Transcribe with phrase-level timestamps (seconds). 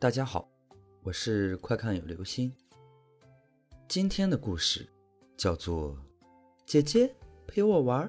[0.00, 0.48] 大家好，
[1.02, 2.54] 我是快看有流星。
[3.88, 4.88] 今天的故事
[5.36, 5.96] 叫做
[6.64, 7.12] 《姐姐
[7.48, 8.08] 陪我玩》。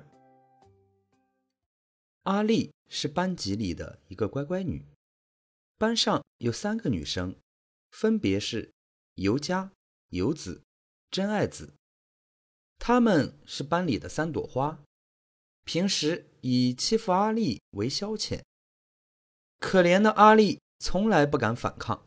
[2.26, 4.86] 阿丽是班级里的一个乖乖女，
[5.80, 7.36] 班上有三个女生，
[7.90, 8.72] 分别是
[9.16, 9.72] 尤佳、
[10.10, 10.62] 游子、
[11.10, 11.74] 真爱子。
[12.78, 14.84] 她们是班里的三朵花，
[15.66, 18.44] 平时以欺负阿丽为消遣。
[19.60, 22.06] 可怜的阿丽从来不敢反抗。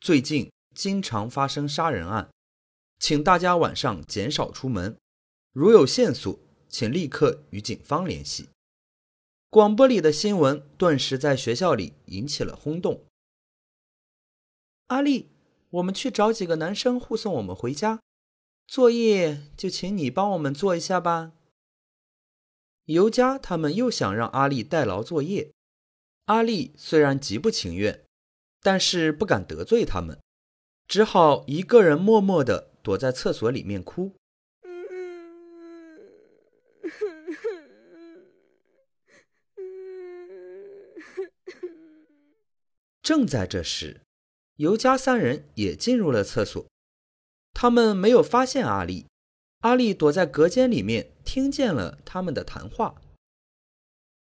[0.00, 2.30] 最近经常发生杀人案，
[2.98, 4.96] 请大家晚上减少出门。
[5.52, 6.38] 如有线索，
[6.68, 8.48] 请立刻与警方联系。
[9.48, 13.04] 广播里的新闻顿时在学校里引起了轰动。
[14.88, 15.30] 阿丽，
[15.70, 18.02] 我们去找几个男生护送我们回家，
[18.66, 21.32] 作业就请你帮我们做一下吧。
[22.86, 25.53] 尤佳他们又想让阿丽代劳作业，
[26.26, 28.02] 阿丽虽然极不情愿，
[28.62, 30.18] 但是不敢得罪他们，
[30.88, 34.16] 只好一个人默默地躲在厕所里面哭。
[43.02, 44.00] 正在这时，
[44.56, 46.66] 尤佳三人也进入了厕所，
[47.52, 49.06] 他们没有发现阿丽。
[49.58, 53.02] 阿丽躲在隔间里面，听见了他们的谈话。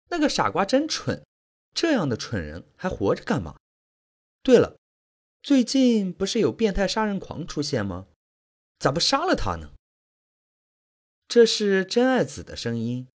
[0.08, 1.24] 那个傻瓜真蠢，
[1.72, 3.56] 这样的蠢人还活着干嘛？
[4.42, 4.78] 对了，
[5.42, 8.06] 最近不是有变态杀人狂出现吗？
[8.78, 9.72] 咋不杀了他呢？
[11.28, 13.06] 这是真爱子的声音。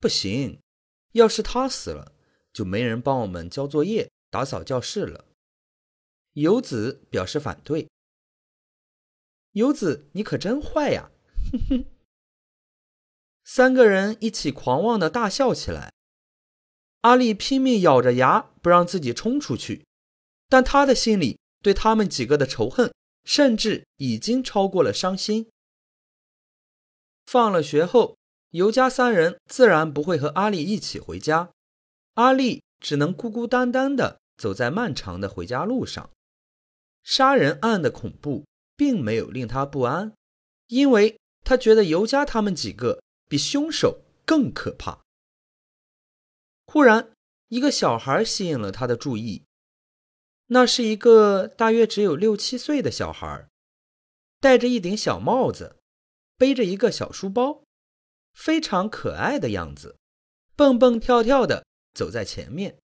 [0.00, 0.60] 不行，
[1.12, 2.12] 要是他死了，
[2.52, 5.26] 就没人帮我们交作业、打扫教室了。
[6.32, 7.88] 游子表示反对。
[9.52, 11.10] 游子，你可真坏呀！
[11.52, 11.84] 哼哼。
[13.44, 15.92] 三个人一起狂妄的大笑起来。
[17.02, 19.84] 阿丽拼命咬着牙不让自己冲出去，
[20.48, 22.92] 但他的心里对他们几个的仇恨，
[23.24, 25.48] 甚至已经超过了伤心。
[27.26, 28.16] 放了学后，
[28.50, 31.50] 尤家三人自然不会和阿丽一起回家，
[32.14, 36.10] 阿丽只能孤孤单单的走在漫长的回家路上。
[37.04, 38.44] 杀人案的恐怖。
[38.74, 40.12] 并没有令他不安，
[40.66, 45.02] 因为他觉得尤佳他们几个比凶手更可怕。
[46.72, 47.12] 忽然，
[47.48, 49.44] 一个小孩吸引了他的注意，
[50.46, 53.46] 那是一个大约只有六七岁的小孩，
[54.40, 55.76] 戴着一顶小帽子，
[56.38, 57.62] 背着一个小书包，
[58.32, 59.98] 非常可爱的样子，
[60.56, 62.78] 蹦蹦跳跳的走在前面。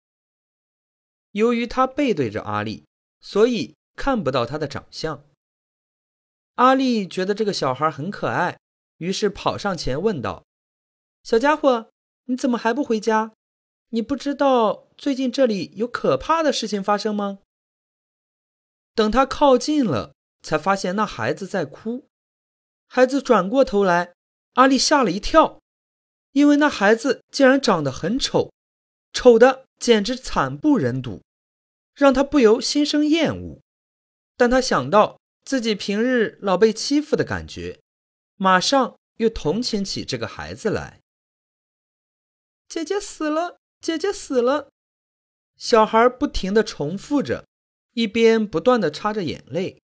[1.31, 2.85] 由于他背对着阿丽，
[3.23, 5.25] 所以看不到他的长相。
[6.57, 8.61] 阿丽觉得这个小孩很可爱，
[8.99, 10.45] 于是跑上前问道
[11.25, 11.91] ：“小家伙，
[12.25, 13.33] 你怎么还不回家？
[13.91, 17.39] 你不知道最近这里有可怕的事情发生吗？”
[18.95, 22.09] 等他靠近了，才发现那孩子在哭。
[22.87, 24.15] 孩子转过头来，
[24.55, 25.61] 阿丽吓了一跳，
[26.33, 28.53] 因为那孩子竟然长得很丑，
[29.13, 31.23] 丑的简直惨不忍睹，
[31.95, 33.61] 让他不由心生厌恶。
[34.37, 35.19] 但他想到。
[35.45, 37.81] 自己平日老被欺负的感觉，
[38.37, 41.01] 马上又同情起这个孩子来。
[42.69, 44.71] 姐姐死了，姐姐死了，
[45.57, 47.47] 小孩不停的重复着，
[47.93, 49.81] 一边不断的擦着眼泪。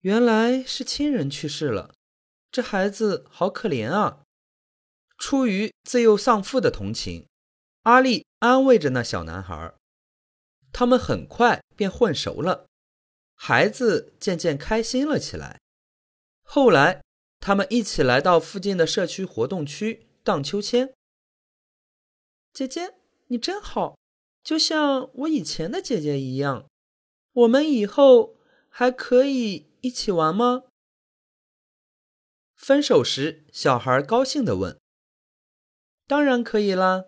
[0.00, 1.94] 原来是亲人去世了，
[2.50, 4.24] 这孩子好可怜啊！
[5.16, 7.26] 出于自幼丧父的同情，
[7.82, 9.74] 阿丽安慰着那小男孩。
[10.72, 12.66] 他们很快便混熟了。
[13.34, 15.60] 孩子渐渐开心了起来。
[16.42, 17.02] 后来，
[17.40, 20.92] 他们一起来到附近的社区活动区荡秋千。
[22.52, 22.94] 姐姐，
[23.28, 23.96] 你真好，
[24.44, 26.68] 就像我以前的姐姐一样。
[27.32, 28.36] 我们以后
[28.68, 30.64] 还可以一起玩吗？
[32.54, 34.78] 分手时，小孩高兴地问
[36.06, 37.06] ：“当然可以啦，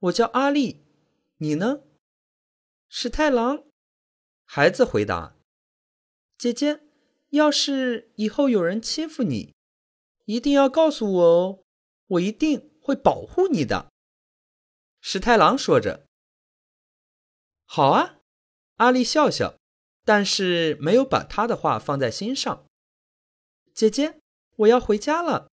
[0.00, 0.84] 我叫阿丽，
[1.36, 1.82] 你呢？”
[2.90, 3.62] 史太郎，
[4.44, 5.36] 孩子回答。
[6.36, 6.80] 姐姐，
[7.30, 9.54] 要是以后有人欺负你，
[10.24, 11.62] 一定要告诉我哦，
[12.08, 13.91] 我一定会保护你的。
[15.04, 16.06] 石太郎说着。
[17.66, 18.20] 好啊，
[18.76, 19.58] 阿丽笑笑，
[20.04, 22.64] 但是没有把他的话放在心上。
[23.74, 24.20] 姐姐，
[24.56, 25.50] 我要回家了，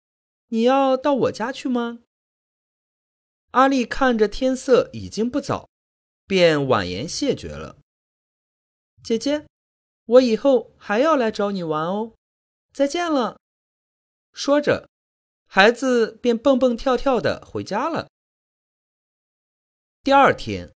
[0.49, 1.99] 你要到我家去吗？
[3.51, 5.67] 阿丽看着天色已经不早，
[6.27, 7.77] 便婉言谢绝了。
[9.03, 9.47] 姐姐。
[10.05, 12.15] 我以后还要来找你玩哦，
[12.73, 13.39] 再见了。
[14.33, 14.89] 说着，
[15.45, 18.09] 孩子便蹦蹦跳跳的回家了。
[20.09, 20.73] 第二天，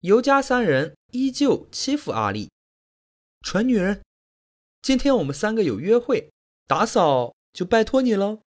[0.00, 2.50] 尤家三人依旧欺负阿丽。
[3.40, 4.04] 蠢女人，
[4.82, 6.30] 今天我们三个有约会，
[6.66, 8.42] 打扫就拜托你喽。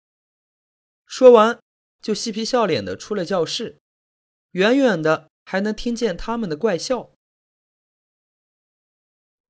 [1.07, 1.59] 说完，
[2.03, 3.81] 就嬉皮笑脸的出了教室，
[4.51, 7.13] 远远的还能听见他们的怪笑。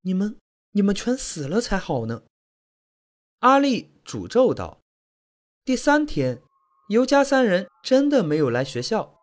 [0.03, 0.39] 你们，
[0.71, 2.23] 你们全死了才好呢！
[3.39, 4.79] 阿丽诅咒道。
[5.65, 6.41] 第三天，
[6.87, 9.19] 尤家三人真的没有来学校。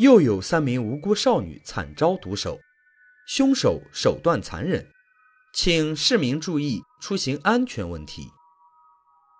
[0.00, 2.58] 又有三名无辜少女惨遭毒手，
[3.28, 4.90] 凶手手段残忍，
[5.52, 8.30] 请市民注意出行安全问题。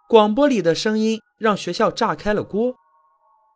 [0.07, 2.75] 广播里的声音让学校炸开了锅，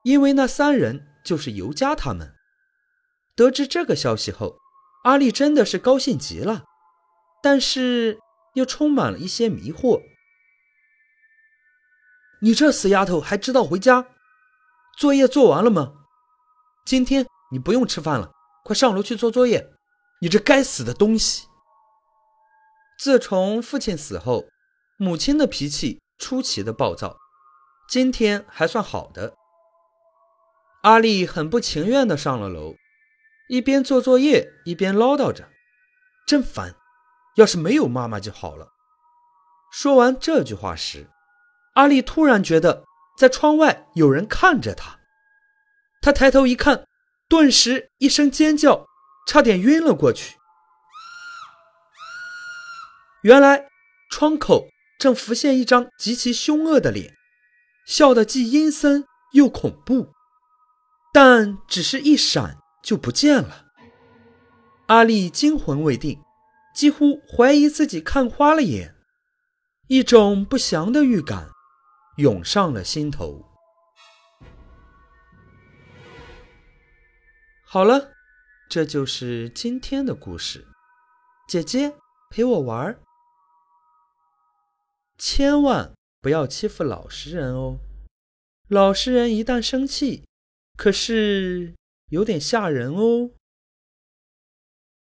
[0.03, 2.33] 因为那三人就是尤佳他们。
[3.37, 4.57] 得知这个消息后，
[5.03, 6.65] 阿丽真的是高兴极了，
[7.43, 8.19] 但是
[8.55, 10.01] 又充满了一些迷惑。
[12.41, 14.07] 你这死丫头还知道回家？
[14.97, 16.04] 作业做完了吗？
[16.85, 18.31] 今天你不用吃饭了，
[18.63, 19.73] 快上楼去做作业。
[20.21, 21.47] 你这该死的东西！
[22.99, 24.45] 自从父亲死后，
[24.99, 27.17] 母亲的脾气出奇的暴躁。
[27.89, 29.35] 今天还算好的。
[30.83, 32.75] 阿丽很不情愿的上了楼，
[33.49, 35.49] 一边做作业一边唠叨着
[36.27, 36.75] ：“真烦，
[37.37, 38.69] 要是没有妈妈就好了。”
[39.73, 41.11] 说完这句话时，
[41.75, 42.85] 阿丽突然觉得
[43.17, 44.99] 在窗外有人看着她。
[46.05, 46.87] 他抬头一看，
[47.31, 48.85] 顿时一声尖叫，
[49.27, 50.37] 差点晕了过去。
[53.23, 53.69] 原来
[54.11, 54.67] 窗口
[54.99, 57.15] 正浮现一张极其凶恶的脸，
[57.87, 60.13] 笑得既阴森又恐怖，
[61.11, 63.65] 但只是一闪就不见了。
[64.89, 66.21] 阿丽惊魂未定，
[66.75, 68.95] 几乎怀疑自己看花了眼，
[69.89, 71.49] 一种不祥的预感
[72.19, 73.54] 涌上了心头。
[77.75, 78.13] 好了，
[78.69, 80.65] 这就是今天的故事。
[81.49, 81.97] 姐姐
[82.31, 82.97] 陪我玩，
[85.19, 87.81] 千万不要欺负老实人哦。
[88.69, 90.23] 老实人一旦生气，
[90.77, 91.75] 可是
[92.11, 93.31] 有点吓人哦。